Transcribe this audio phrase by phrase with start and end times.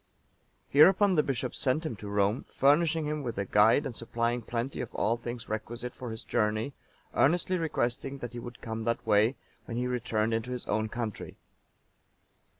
[0.69, 4.81] Hereupon the bishop sent him to Rome, furnishing him with a guide and supplying plenty
[4.81, 6.73] of all things requisite for his journey,
[7.13, 9.35] earnestly requesting that he would come that way,
[9.65, 11.37] when he returned into his own country.